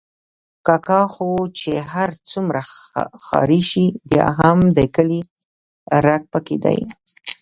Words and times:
کاکا 0.67 1.01
خو 1.13 1.29
چې 1.59 1.71
هر 1.93 2.09
څومره 2.29 2.61
ښاري 3.25 3.61
شي، 3.71 3.85
بیا 4.11 4.27
هم 4.39 4.57
د 4.77 4.79
کلي 4.95 5.21
رګ 6.05 6.21
پکې 6.33 6.57
دی. 6.63 6.79